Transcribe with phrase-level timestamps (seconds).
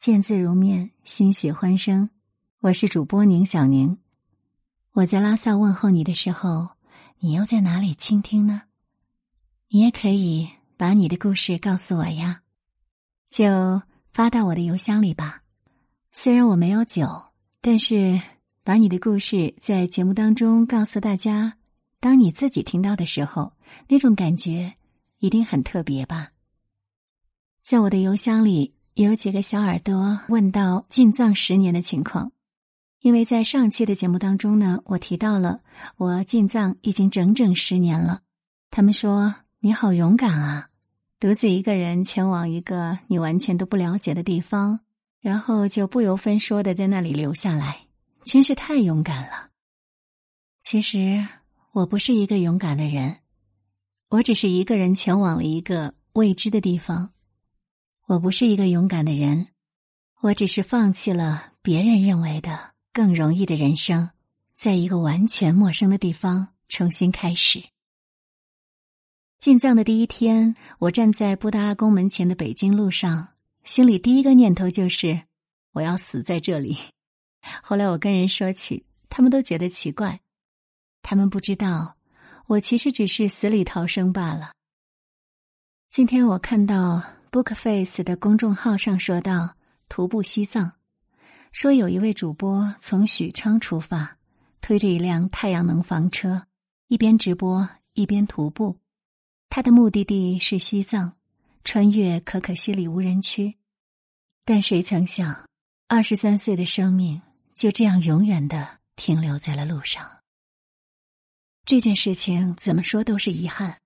[0.00, 2.08] 见字如面，欣喜欢声。
[2.60, 3.98] 我是主播宁小宁。
[4.92, 6.70] 我在拉萨问候你的时候，
[7.18, 8.62] 你又在哪里倾听呢？
[9.68, 12.40] 你也可以把你的故事告诉我呀，
[13.28, 15.42] 就发到我的邮箱里吧。
[16.12, 17.06] 虽然我没有酒，
[17.60, 18.18] 但是
[18.64, 21.58] 把你的故事在节目当中告诉大家，
[22.00, 23.52] 当你自己听到的时候，
[23.86, 24.76] 那种感觉
[25.18, 26.30] 一定很特别吧。
[27.62, 28.72] 在我的邮箱里。
[28.94, 32.32] 有几个小耳朵问到进藏十年的情况，
[33.00, 35.60] 因为在上期的节目当中呢，我提到了
[35.96, 38.20] 我进藏已经整整十年了。
[38.70, 40.68] 他们说你好勇敢啊，
[41.18, 44.80] 独自一个人前往一个你完全都不了解的地方，
[45.20, 47.86] 然后就不由分说的在那里留下来，
[48.24, 49.48] 真是太勇敢了。
[50.60, 51.26] 其实
[51.72, 53.18] 我不是一个勇敢的人，
[54.10, 57.12] 我只是一个人前往了一个未知的地方。
[58.10, 59.46] 我不是一个勇敢的人，
[60.18, 64.10] 我只是放弃了别人认为的更容易的人生，
[64.52, 67.62] 在一个完全陌生的地方重新开始。
[69.38, 73.28] 进藏的第一天，我站在布达拉宫门前的北京路上，
[73.62, 75.22] 心里第一个念头就是
[75.70, 76.76] 我要死在这里。
[77.62, 80.18] 后来我跟人说起，他们都觉得奇怪，
[81.00, 81.94] 他们不知道
[82.48, 84.50] 我其实只是死里逃生罢了。
[85.88, 87.19] 今天我看到。
[87.30, 89.54] Bookface 的公众号上说道
[89.88, 90.72] ：“徒步西藏，
[91.52, 94.18] 说有一位主播从许昌出发，
[94.60, 96.48] 推着一辆太阳能房车，
[96.88, 98.80] 一边直播一边徒步。
[99.48, 101.12] 他的目的地是西藏，
[101.62, 103.54] 穿越可可西里无人区。
[104.44, 105.48] 但谁曾想，
[105.86, 107.22] 二十三岁的生命
[107.54, 110.18] 就这样永远的停留在了路上。
[111.64, 113.78] 这件事情怎么说都是遗憾。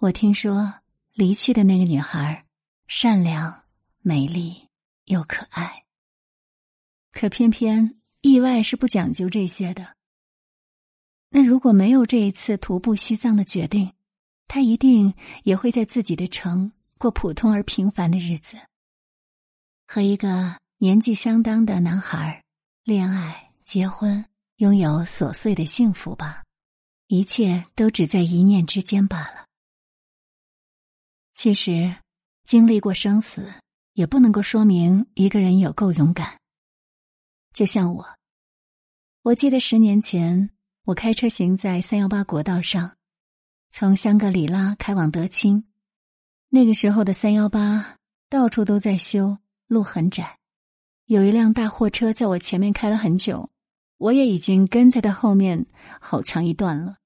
[0.00, 0.74] 我听说
[1.12, 2.43] 离去的那个女孩。”
[2.86, 3.64] 善良、
[4.00, 4.68] 美丽
[5.06, 5.84] 又可爱，
[7.12, 9.96] 可偏偏意外是不讲究这些的。
[11.30, 13.92] 那如果没有这一次徒步西藏的决定，
[14.46, 18.58] 他一定也会在自己的城过普通而平凡的日子，
[19.86, 22.44] 和一个年纪相当的男孩
[22.84, 24.24] 恋爱、结婚，
[24.56, 26.44] 拥有琐碎的幸福吧。
[27.06, 29.46] 一切都只在一念之间罢了。
[31.32, 31.96] 其实。
[32.44, 33.54] 经历过生死，
[33.94, 36.38] 也不能够说明一个人有够勇敢。
[37.54, 38.06] 就像我，
[39.22, 40.50] 我记得十年前，
[40.84, 42.96] 我开车行在三幺八国道上，
[43.70, 45.64] 从香格里拉开往德清。
[46.50, 47.96] 那个时候的三幺八
[48.28, 50.38] 到处都在修，路很窄。
[51.06, 53.50] 有一辆大货车在我前面开了很久，
[53.96, 55.66] 我也已经跟在他后面
[55.98, 56.98] 好长一段了。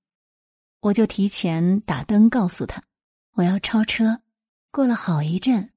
[0.80, 2.82] 我就提前打灯告诉他，
[3.34, 4.20] 我要超车。
[4.70, 5.70] 过了好一阵，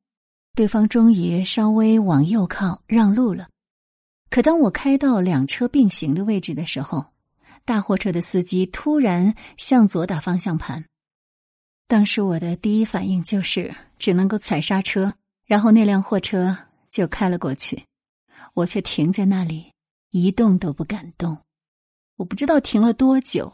[0.53, 3.47] 对方终于稍微往右靠让路了。
[4.29, 7.05] 可当我开到两车并行的位置的时候，
[7.65, 10.85] 大货车的司机突然向左打方向盘。
[11.87, 15.13] 当时我的第一反应就是只能够踩刹车，
[15.45, 16.57] 然后那辆货车
[16.89, 17.83] 就开了过去，
[18.53, 19.73] 我却停在那里
[20.09, 21.37] 一动都不敢动。
[22.17, 23.53] 我不知道停了多久，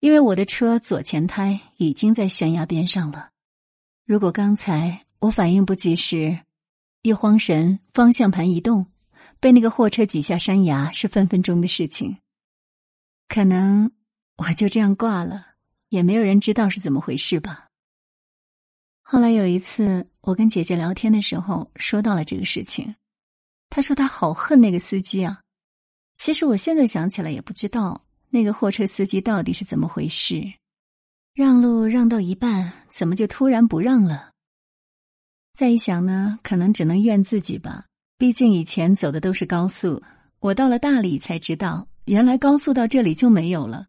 [0.00, 3.30] 因为我的车左前胎已经在悬崖边上了。
[4.06, 6.38] 如果刚才我反应不及时，
[7.02, 8.86] 一慌神，方向盘一动，
[9.40, 12.18] 被那个货车挤下山崖是分分钟的事情。
[13.26, 13.90] 可能
[14.36, 15.54] 我就这样挂了，
[15.88, 17.66] 也没有人知道是怎么回事吧。
[19.02, 22.94] 后来有一次，我跟姐姐聊天的时候说到了这个事情，
[23.70, 25.40] 她说她好恨那个司机啊。
[26.14, 30.54] 其实我现在想起来也不知道那个货车司机到底是怎么回事。
[31.36, 34.30] 让路让到一半，怎么就突然不让了？
[35.52, 37.84] 再一想呢，可能只能怨自己吧。
[38.16, 40.02] 毕竟以前走的都是高速，
[40.40, 43.88] 我到了大理才知道，原来高速到这里就没有了。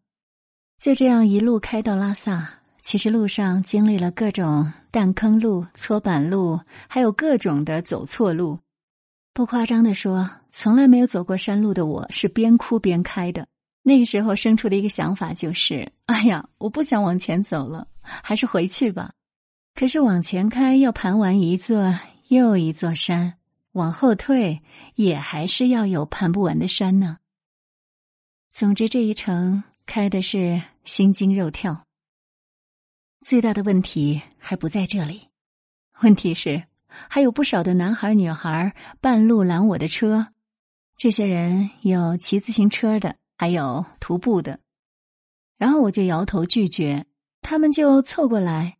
[0.78, 2.46] 就这样一路开到拉萨，
[2.82, 8.58] 其实路上经历了各种弹坑路、搓板路，还有各种的走错路。
[9.32, 13.46] 不夸张的说，从来没有走过山路的我，是边哭边开的。
[13.88, 19.14] 那个时候生出的一个想法就是：哎呀，我不想往前走了，还是回去吧。
[19.74, 23.38] 可是往前开要盘完一座又一座山，
[23.72, 24.60] 往后退
[24.94, 27.16] 也还是要有盘不完的山呢。
[28.52, 31.86] 总之这一程开的是心惊肉跳。
[33.24, 35.28] 最大的问题还不在这里，
[36.02, 36.62] 问题是
[37.08, 40.26] 还有不少的男孩女孩半路拦我的车，
[40.98, 43.16] 这些人有骑自行车的。
[43.38, 44.58] 还有徒步的，
[45.58, 47.06] 然后我就摇头拒绝，
[47.40, 48.78] 他们就凑过来，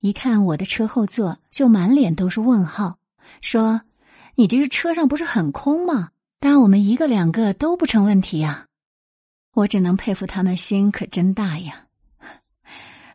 [0.00, 2.98] 一看我的车后座，就满脸都是问号，
[3.40, 3.82] 说
[4.34, 6.10] ：“你这个车上不是很空吗？
[6.40, 8.66] 搭我们一个两个都不成问题呀。
[9.54, 11.86] 我只能佩服他们心可真大呀！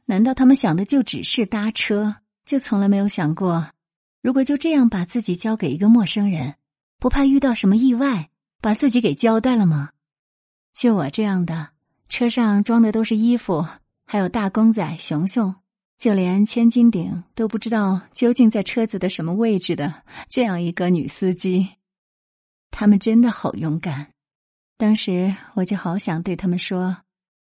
[0.05, 2.15] 难道他们想的就只是搭车，
[2.45, 3.67] 就从来没有想过，
[4.21, 6.55] 如果就这样把自己交给一个陌生人，
[6.99, 8.29] 不怕遇到什么意外，
[8.61, 9.89] 把自己给交代了吗？
[10.75, 11.69] 就我这样的，
[12.09, 13.65] 车上装的都是衣服，
[14.05, 15.55] 还有大公仔熊熊，
[15.97, 21.69] 就连千斤顶都不知道究竟在车子的什么位置的这样一个女司机，
[22.71, 24.11] 他们真的好勇敢。
[24.77, 26.97] 当时我就好想对他们说，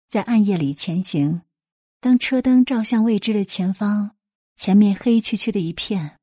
[0.09, 1.41] 在暗夜里前行，
[2.01, 4.11] 当车灯照向未知的前方，
[4.57, 6.17] 前面黑黢黢的一片，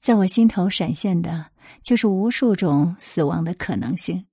[0.00, 1.50] 在我心头闪现的
[1.82, 4.24] 就是无数种死亡的可能性。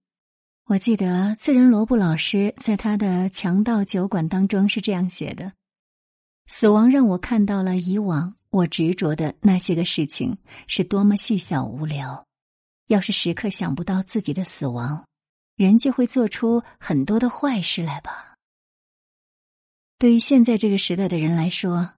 [0.66, 5.54] 我记得自仁罗布老师在他的《强盗酒馆》当中是这样写的
[6.48, 10.38] ：“死亡让我看到了以往我执着的那些个事情
[10.68, 12.26] 是多么细小无聊。
[12.88, 15.06] 要是时刻想不到自己的死亡。”
[15.58, 18.36] 人就会做出很多的坏事来吧。
[20.00, 21.94] 对于现在这个时代的人来说，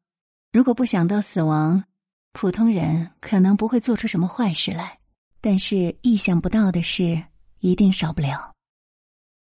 [0.51, 1.85] 如果不想到死亡，
[2.33, 4.99] 普通人可能不会做出什么坏事来。
[5.39, 7.23] 但是意想不到的事
[7.59, 8.52] 一定少不了。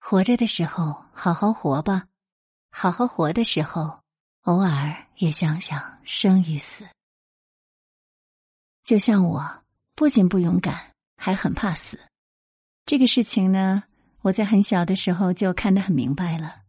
[0.06, 2.08] 活着的时候好好活吧，
[2.70, 4.00] 好好活的时候，
[4.42, 6.84] 偶尔也想想生与死。
[8.82, 9.62] 就像我，
[9.94, 11.98] 不仅不勇敢，还很怕死。
[12.84, 13.84] 这个事情呢。
[14.20, 16.62] 我在很小的时候就看得很明白了。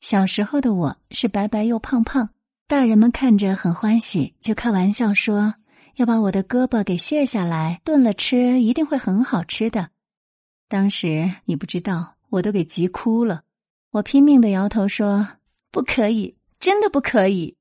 [0.00, 2.30] 小时候的我是白白又胖胖，
[2.66, 5.54] 大人们看着很欢喜，就开玩笑说
[5.96, 9.90] 要把我的胳膊给卸下来炖了吃，一定会很好吃的。
[10.74, 13.44] 当时你不知道，我都给急哭了。
[13.92, 15.24] 我拼命的摇头说
[15.70, 17.56] 不可以，真的不可以。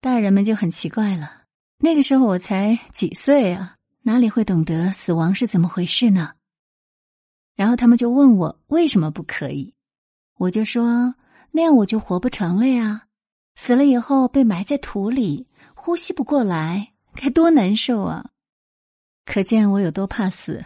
[0.00, 1.42] 大人们就很奇怪了。
[1.78, 6.34] 那个时候我才几岁啊，哪里会懂得死亡是怎么回事呢？
[7.56, 9.74] 然后他们就问我为什么不可以，
[10.38, 11.16] 我就说
[11.50, 13.08] 那样我就活不成了呀，
[13.56, 18.30] 死了以后被埋在土里，呼吸不过来，该多难受啊！
[19.24, 20.64] 可见我有多怕死，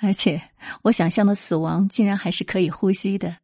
[0.00, 0.40] 而且
[0.82, 3.38] 我想象的死亡竟然还是可以呼吸的，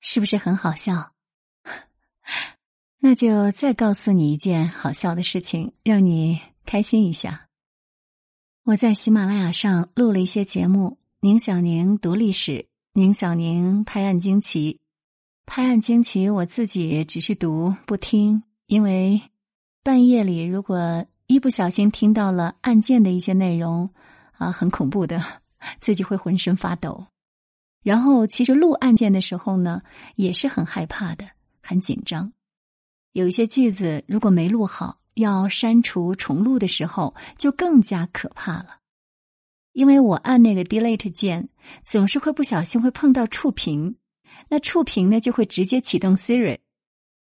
[0.00, 1.12] 是不是很好笑？
[2.98, 7.48] 那就再告诉你一件好笑的事情，让你开心一下。
[8.64, 10.98] 我在喜马拉雅上录了一些节目。
[11.22, 14.80] 宁小宁读历史，宁小宁拍案惊奇，
[15.44, 16.30] 拍案惊奇。
[16.30, 19.20] 我自己只是读不听，因为
[19.82, 23.90] 半夜里如果一不小心听到了案件的一些内容，
[24.32, 25.22] 啊，很恐怖的，
[25.80, 27.06] 自己会浑身发抖。
[27.82, 29.82] 然后其实录案件的时候呢，
[30.16, 31.26] 也是很害怕的，
[31.62, 32.32] 很紧张。
[33.12, 38.76] 有一些句子如果没录好，要删除重录的时候，就更加可怕了。
[39.72, 41.48] 因为我按那个 delete 键，
[41.84, 43.96] 总是会不小心会碰到触屏，
[44.48, 46.58] 那触屏呢就会直接启动 Siri。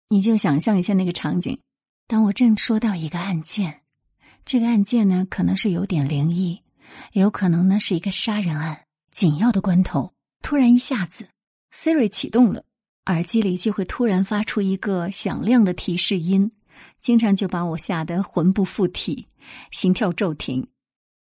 [0.10, 1.60] 你就想象一下那个场景：
[2.08, 3.82] 当我正说到一个案件，
[4.46, 6.62] 这个案件呢可能是有点灵异，
[7.14, 11.28] 有可能呢是一个杀人案，紧要的关头，突然一下子
[11.74, 12.64] Siri 启动了，
[13.06, 16.52] 耳机里就会突然发出一个响亮的提示音，
[17.00, 19.28] 经常就把我吓得魂不附体，
[19.72, 20.68] 心跳骤停。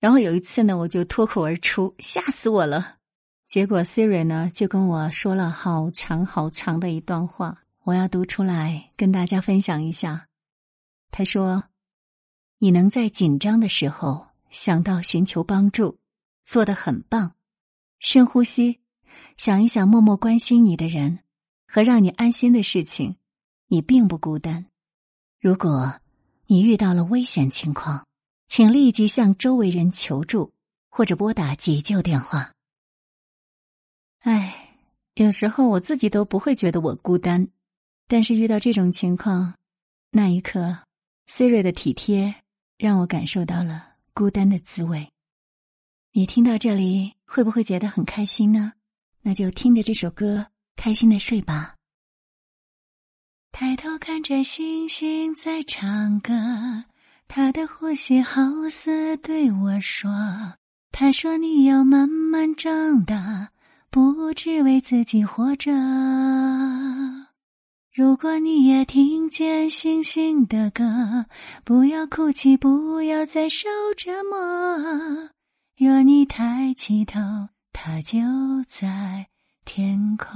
[0.00, 2.97] 然后有一次呢，我就脱口而出，吓死我了。
[3.47, 10.26] 结果 Siri 呢就跟我说了好长好长的一段话，我要读出来跟大家分享一下。
[11.11, 11.64] 他说
[12.61, 15.99] ：“你能在紧张的时候想到寻求帮助，
[16.45, 17.35] 做得很棒。
[17.99, 18.81] 深呼吸，
[19.37, 21.21] 想一想默默关心你的人
[21.67, 23.17] 和让你安心的事情，
[23.69, 24.67] 你并不孤单。
[25.40, 26.00] 如果
[26.47, 28.05] 你遇到了危险情况。”
[28.49, 30.55] 请立即向周围人求助，
[30.88, 32.55] 或者拨打急救电话。
[34.21, 34.78] 唉，
[35.17, 37.49] 有时候我自己都不会觉得我孤单，
[38.07, 39.55] 但是遇到这种情况，
[40.11, 40.78] 那一刻
[41.26, 42.37] ，Siri 的体贴
[42.78, 43.88] 让我感受到了
[44.18, 45.12] 孤单的滋味。
[46.10, 48.72] 你听到这里会不会觉得很开心呢？
[49.22, 51.76] 那就听着这首歌，开心的睡吧。
[53.52, 56.32] 抬头看着星星在唱歌。
[57.28, 60.10] 他的呼吸好似对我说
[60.90, 63.50] ：“他说你要慢慢长大，
[63.88, 65.70] 不只为自己活着。
[67.99, 71.26] 如果你也听见星星的歌，
[71.64, 74.38] 不要哭泣，不要再受折磨。
[75.76, 77.19] 若你抬起头，
[77.73, 78.21] 它就
[78.69, 79.26] 在
[79.64, 80.28] 天空。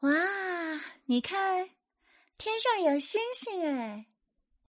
[0.00, 0.10] 哇，
[1.06, 1.68] 你看。”
[2.36, 4.06] 天上有星星哎。